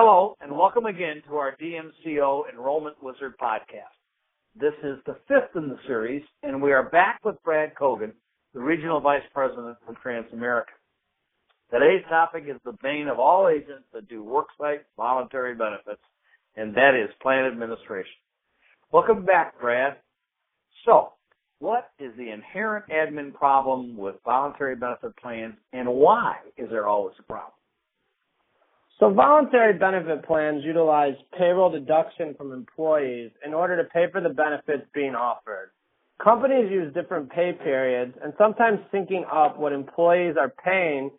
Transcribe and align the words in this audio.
Hello, 0.00 0.36
and 0.40 0.56
welcome 0.56 0.86
again 0.86 1.22
to 1.26 1.34
our 1.34 1.56
DMCO 1.56 2.42
Enrollment 2.52 2.94
Wizard 3.02 3.34
podcast. 3.36 3.98
This 4.54 4.74
is 4.84 4.98
the 5.06 5.16
fifth 5.26 5.56
in 5.56 5.68
the 5.68 5.78
series, 5.88 6.22
and 6.44 6.62
we 6.62 6.70
are 6.70 6.88
back 6.88 7.18
with 7.24 7.34
Brad 7.42 7.74
Kogan, 7.74 8.12
the 8.54 8.60
Regional 8.60 9.00
Vice 9.00 9.24
President 9.34 9.76
for 9.84 9.94
Transamerica. 9.94 10.66
Today's 11.72 12.04
topic 12.08 12.44
is 12.46 12.60
the 12.64 12.76
bane 12.80 13.08
of 13.08 13.18
all 13.18 13.48
agents 13.48 13.86
that 13.92 14.08
do 14.08 14.22
worksite 14.22 14.82
voluntary 14.96 15.56
benefits, 15.56 16.02
and 16.54 16.72
that 16.76 16.92
is 16.94 17.10
plan 17.20 17.46
administration. 17.46 18.14
Welcome 18.92 19.24
back, 19.24 19.60
Brad. 19.60 19.96
So, 20.86 21.14
what 21.58 21.90
is 21.98 22.12
the 22.16 22.30
inherent 22.30 22.84
admin 22.86 23.34
problem 23.34 23.96
with 23.96 24.14
voluntary 24.24 24.76
benefit 24.76 25.16
plans, 25.16 25.54
and 25.72 25.88
why 25.88 26.36
is 26.56 26.70
there 26.70 26.86
always 26.86 27.16
a 27.18 27.24
problem? 27.24 27.57
So 29.00 29.12
voluntary 29.12 29.78
benefit 29.78 30.24
plans 30.26 30.64
utilize 30.64 31.14
payroll 31.36 31.70
deduction 31.70 32.34
from 32.36 32.52
employees 32.52 33.30
in 33.46 33.54
order 33.54 33.76
to 33.80 33.88
pay 33.88 34.06
for 34.10 34.20
the 34.20 34.28
benefits 34.28 34.88
being 34.92 35.14
offered. 35.14 35.70
Companies 36.22 36.68
use 36.70 36.92
different 36.94 37.30
pay 37.30 37.52
periods 37.52 38.14
and 38.22 38.32
sometimes 38.36 38.80
syncing 38.92 39.22
up 39.32 39.56
what 39.56 39.72
employees 39.72 40.34
are 40.40 40.52
paying. 40.64 41.12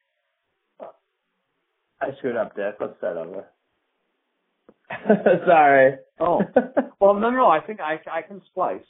I 2.01 2.09
screwed 2.17 2.35
up, 2.35 2.53
Dick. 2.55 2.75
Let's 2.81 2.97
start 2.97 3.15
over. 3.15 3.45
Sorry. 5.45 5.95
Oh. 6.19 6.41
Well, 6.99 7.13
no, 7.13 7.29
no, 7.29 7.47
I 7.47 7.61
think 7.61 7.79
I, 7.79 7.99
I 8.11 8.23
can 8.23 8.41
splice. 8.47 8.81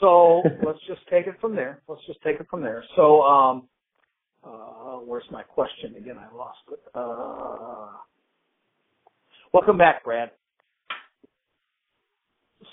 So 0.00 0.42
let's 0.66 0.78
just 0.86 1.00
take 1.10 1.26
it 1.26 1.34
from 1.42 1.54
there. 1.54 1.82
Let's 1.88 2.06
just 2.06 2.22
take 2.22 2.40
it 2.40 2.46
from 2.48 2.62
there. 2.62 2.84
So, 2.96 3.20
um, 3.20 3.68
uh, 4.44 4.98
where's 5.04 5.24
my 5.30 5.42
question 5.42 5.94
again? 5.96 6.16
I 6.18 6.34
lost 6.34 6.58
it. 6.72 6.80
Uh, 6.94 7.98
welcome 9.52 9.78
back, 9.78 10.04
Brad. 10.04 10.30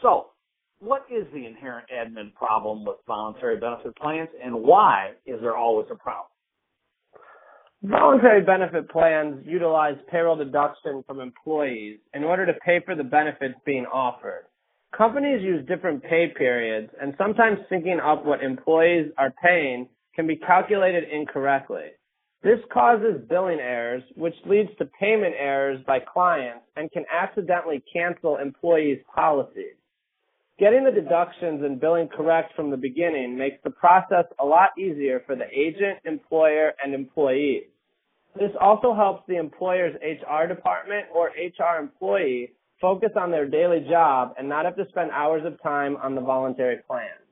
So, 0.01 0.27
what 0.79 1.05
is 1.11 1.25
the 1.33 1.45
inherent 1.45 1.87
admin 1.89 2.33
problem 2.33 2.85
with 2.85 2.97
voluntary 3.07 3.57
benefit 3.57 3.95
plans, 3.97 4.29
and 4.43 4.53
why 4.53 5.11
is 5.25 5.39
there 5.41 5.55
always 5.55 5.87
a 5.91 5.95
problem? 5.95 6.27
Voluntary 7.83 8.41
benefit 8.41 8.89
plans 8.89 9.43
utilize 9.45 9.95
payroll 10.09 10.35
deduction 10.35 11.03
from 11.05 11.19
employees 11.19 11.99
in 12.13 12.23
order 12.23 12.45
to 12.45 12.53
pay 12.65 12.79
for 12.83 12.95
the 12.95 13.03
benefits 13.03 13.55
being 13.65 13.85
offered. 13.85 14.45
Companies 14.97 15.41
use 15.43 15.65
different 15.67 16.01
pay 16.03 16.33
periods, 16.35 16.89
and 17.01 17.13
sometimes 17.17 17.59
syncing 17.71 18.03
up 18.03 18.25
what 18.25 18.41
employees 18.41 19.11
are 19.17 19.33
paying 19.43 19.87
can 20.15 20.27
be 20.27 20.35
calculated 20.35 21.03
incorrectly. 21.11 21.91
This 22.43 22.59
causes 22.71 23.21
billing 23.27 23.59
errors, 23.59 24.03
which 24.15 24.35
leads 24.45 24.69
to 24.77 24.85
payment 24.85 25.33
errors 25.37 25.81
by 25.87 25.99
clients 25.99 26.65
and 26.75 26.91
can 26.91 27.03
accidentally 27.11 27.83
cancel 27.91 28.37
employees' 28.37 29.01
policies. 29.15 29.75
Getting 30.57 30.85
the 30.85 30.91
deductions 30.91 31.63
and 31.63 31.81
billing 31.81 32.07
correct 32.07 32.53
from 32.55 32.69
the 32.69 32.77
beginning 32.77 33.37
makes 33.37 33.57
the 33.63 33.71
process 33.71 34.25
a 34.39 34.45
lot 34.45 34.69
easier 34.77 35.21
for 35.25 35.35
the 35.35 35.47
agent, 35.51 35.99
employer, 36.05 36.71
and 36.81 36.93
employees. 36.93 37.63
This 38.35 38.51
also 38.61 38.93
helps 38.93 39.23
the 39.27 39.37
employer's 39.37 39.95
HR 39.95 40.47
department 40.47 41.07
or 41.13 41.29
HR 41.29 41.81
employee 41.81 42.51
focus 42.79 43.11
on 43.17 43.31
their 43.31 43.47
daily 43.47 43.85
job 43.89 44.35
and 44.37 44.47
not 44.47 44.65
have 44.65 44.75
to 44.75 44.87
spend 44.89 45.11
hours 45.11 45.45
of 45.45 45.61
time 45.63 45.97
on 45.97 46.15
the 46.15 46.21
voluntary 46.21 46.77
plans. 46.87 47.24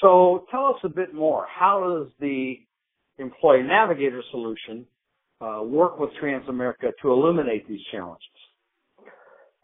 So 0.00 0.44
tell 0.50 0.66
us 0.66 0.76
a 0.84 0.88
bit 0.88 1.14
more. 1.14 1.46
How 1.48 1.80
does 1.80 2.12
the 2.20 2.56
Employee 3.18 3.62
Navigator 3.62 4.22
solution 4.30 4.84
uh, 5.40 5.60
work 5.62 5.98
with 5.98 6.10
Transamerica 6.22 6.92
to 7.02 7.12
eliminate 7.12 7.66
these 7.68 7.80
challenges? 7.90 8.26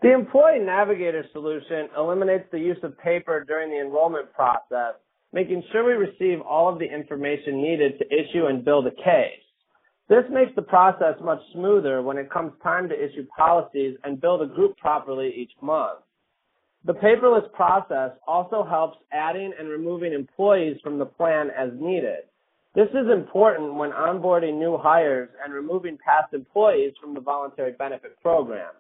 The 0.02 0.12
Employee 0.12 0.58
Navigator 0.58 1.24
solution 1.32 1.88
eliminates 1.96 2.46
the 2.50 2.58
use 2.58 2.78
of 2.82 2.98
paper 2.98 3.44
during 3.46 3.70
the 3.70 3.80
enrollment 3.80 4.32
process, 4.32 4.94
making 5.32 5.62
sure 5.70 5.84
we 5.84 5.92
receive 5.92 6.40
all 6.40 6.72
of 6.72 6.78
the 6.78 6.92
information 6.92 7.62
needed 7.62 7.98
to 7.98 8.06
issue 8.06 8.46
and 8.46 8.64
build 8.64 8.86
a 8.86 8.90
case. 8.90 9.38
This 10.08 10.24
makes 10.30 10.50
the 10.56 10.62
process 10.62 11.14
much 11.22 11.38
smoother 11.52 12.02
when 12.02 12.18
it 12.18 12.30
comes 12.30 12.52
time 12.62 12.88
to 12.88 12.94
issue 12.94 13.26
policies 13.36 13.96
and 14.02 14.20
build 14.20 14.42
a 14.42 14.46
group 14.46 14.76
properly 14.76 15.32
each 15.36 15.52
month. 15.62 16.00
The 16.84 16.94
paperless 16.94 17.50
process 17.52 18.10
also 18.26 18.64
helps 18.64 18.98
adding 19.12 19.52
and 19.58 19.68
removing 19.68 20.12
employees 20.12 20.78
from 20.82 20.98
the 20.98 21.04
plan 21.04 21.50
as 21.56 21.70
needed. 21.74 22.24
This 22.74 22.88
is 22.88 23.10
important 23.12 23.74
when 23.74 23.90
onboarding 23.90 24.58
new 24.58 24.78
hires 24.78 25.28
and 25.44 25.52
removing 25.52 25.98
past 26.04 26.32
employees 26.32 26.94
from 27.00 27.14
the 27.14 27.20
voluntary 27.20 27.72
benefit 27.72 28.20
program. 28.20 28.70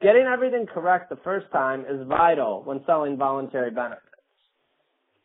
Getting 0.00 0.26
everything 0.32 0.66
correct 0.66 1.10
the 1.10 1.18
first 1.24 1.46
time 1.50 1.80
is 1.80 2.06
vital 2.06 2.62
when 2.64 2.82
selling 2.86 3.16
voluntary 3.16 3.70
benefits. 3.70 4.04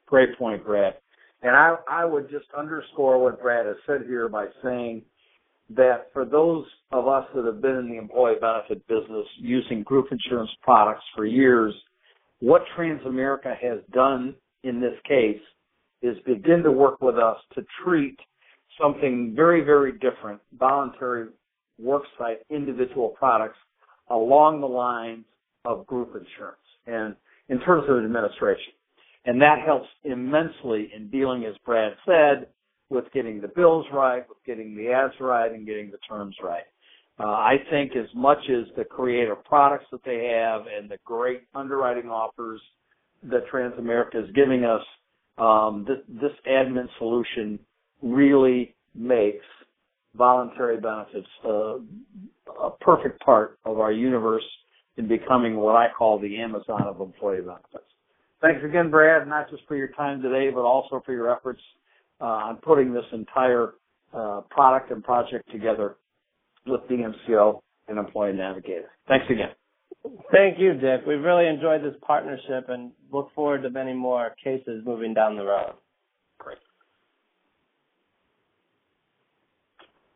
Great 0.07 0.37
point, 0.37 0.65
Brad. 0.65 0.95
And 1.43 1.55
I, 1.55 1.75
I 1.89 2.05
would 2.05 2.29
just 2.29 2.45
underscore 2.57 3.21
what 3.21 3.41
Brad 3.41 3.65
has 3.65 3.75
said 3.85 4.01
here 4.07 4.29
by 4.29 4.47
saying 4.63 5.03
that 5.69 6.07
for 6.13 6.25
those 6.25 6.65
of 6.91 7.07
us 7.07 7.25
that 7.35 7.45
have 7.45 7.61
been 7.61 7.75
in 7.75 7.89
the 7.89 7.97
employee 7.97 8.35
benefit 8.39 8.85
business 8.87 9.25
using 9.39 9.83
group 9.83 10.07
insurance 10.11 10.51
products 10.61 11.03
for 11.15 11.25
years, 11.25 11.73
what 12.39 12.63
Transamerica 12.77 13.57
has 13.57 13.79
done 13.91 14.35
in 14.63 14.81
this 14.81 14.95
case 15.07 15.41
is 16.01 16.17
begin 16.25 16.63
to 16.63 16.71
work 16.71 17.01
with 17.01 17.17
us 17.17 17.37
to 17.53 17.63
treat 17.83 18.17
something 18.79 19.33
very, 19.35 19.61
very 19.61 19.93
different, 19.93 20.39
voluntary 20.57 21.27
worksite 21.81 22.37
individual 22.49 23.09
products 23.09 23.57
along 24.09 24.61
the 24.61 24.67
lines 24.67 25.25
of 25.65 25.85
group 25.87 26.09
insurance 26.09 26.57
and 26.85 27.15
in 27.49 27.59
terms 27.65 27.83
of 27.89 27.97
administration. 27.97 28.73
And 29.25 29.41
that 29.41 29.59
helps 29.65 29.87
immensely 30.03 30.91
in 30.95 31.09
dealing, 31.09 31.45
as 31.45 31.55
Brad 31.65 31.93
said, 32.05 32.47
with 32.89 33.05
getting 33.11 33.41
the 33.41 33.47
bills 33.47 33.85
right, 33.91 34.23
with 34.29 34.37
getting 34.45 34.75
the 34.75 34.91
adds 34.91 35.13
right, 35.19 35.51
and 35.51 35.65
getting 35.65 35.89
the 35.89 35.97
terms 36.07 36.35
right. 36.43 36.63
Uh, 37.17 37.23
I 37.23 37.55
think 37.69 37.95
as 37.95 38.07
much 38.13 38.39
as 38.49 38.65
the 38.75 38.83
creative 38.83 39.43
products 39.45 39.85
that 39.91 40.03
they 40.03 40.37
have 40.37 40.63
and 40.67 40.89
the 40.89 40.97
great 41.05 41.43
underwriting 41.53 42.09
offers 42.09 42.59
that 43.23 43.45
Transamerica 43.51 44.15
is 44.15 44.29
giving 44.35 44.65
us, 44.65 44.81
um, 45.37 45.85
this, 45.87 45.99
this 46.21 46.31
admin 46.49 46.87
solution 46.97 47.57
really 48.01 48.75
makes 48.93 49.45
voluntary 50.17 50.79
benefits 50.79 51.27
uh, 51.45 51.75
a 52.61 52.71
perfect 52.81 53.19
part 53.21 53.59
of 53.65 53.79
our 53.79 53.91
universe 53.91 54.43
in 54.97 55.07
becoming 55.07 55.57
what 55.57 55.75
I 55.75 55.87
call 55.97 56.19
the 56.19 56.37
Amazon 56.39 56.83
of 56.83 57.01
employee 57.01 57.41
benefits. 57.41 57.89
Thanks 58.41 58.61
again, 58.63 58.89
Brad, 58.89 59.27
not 59.27 59.49
just 59.49 59.63
for 59.67 59.75
your 59.75 59.89
time 59.89 60.21
today, 60.21 60.49
but 60.53 60.61
also 60.61 61.01
for 61.05 61.13
your 61.13 61.33
efforts 61.33 61.61
uh, 62.21 62.25
on 62.25 62.57
putting 62.57 62.93
this 62.93 63.05
entire 63.11 63.73
uh, 64.13 64.41
product 64.49 64.91
and 64.91 65.03
project 65.03 65.49
together 65.51 65.95
with 66.65 66.81
DMCO 66.89 67.61
and 67.87 67.97
Employee 67.97 68.33
Navigator. 68.33 68.91
Thanks 69.07 69.25
again. 69.29 69.49
Thank 70.31 70.59
you, 70.59 70.73
Dick. 70.73 71.01
We've 71.07 71.21
really 71.21 71.47
enjoyed 71.47 71.83
this 71.83 71.95
partnership 72.05 72.69
and 72.69 72.91
look 73.11 73.29
forward 73.33 73.63
to 73.63 73.69
many 73.69 73.93
more 73.93 74.35
cases 74.43 74.83
moving 74.85 75.13
down 75.13 75.35
the 75.35 75.43
road. 75.45 75.73
Great. 76.37 76.57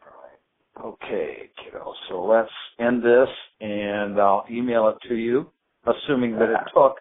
All 0.03 0.83
right. 0.83 0.93
Okay, 0.93 1.49
kiddo. 1.63 1.93
So 2.09 2.23
let's 2.23 2.51
end 2.79 3.03
this 3.03 3.29
and 3.61 4.19
I'll 4.19 4.45
email 4.49 4.89
it 4.89 5.07
to 5.07 5.16
you, 5.16 5.49
assuming 5.85 6.33
that 6.33 6.49
it 6.49 6.71
took, 6.73 6.97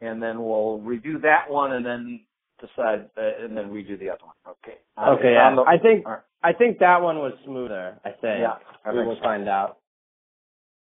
and 0.00 0.22
then 0.22 0.42
we'll 0.42 0.78
review 0.78 1.18
that 1.22 1.50
one 1.50 1.72
and 1.72 1.84
then 1.84 2.20
decide 2.60 3.08
uh, 3.16 3.44
and 3.44 3.56
then 3.56 3.70
we 3.70 3.82
do 3.82 3.96
the 3.96 4.10
other 4.10 4.24
one. 4.24 4.34
Okay. 4.48 4.78
Okay. 4.98 5.32
Yeah. 5.32 5.56
I 5.66 5.78
think 5.78 6.06
I 6.42 6.52
think 6.52 6.78
that 6.78 7.02
one 7.02 7.18
was 7.18 7.32
smoother. 7.44 7.98
I 8.04 8.10
think. 8.10 8.40
Yeah. 8.40 8.54
I 8.84 8.92
we 8.92 9.04
will 9.04 9.18
find 9.20 9.48
out. 9.48 9.78